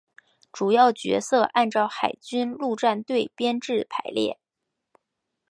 [0.51, 4.39] 主要角色按照海军陆战队编制排列。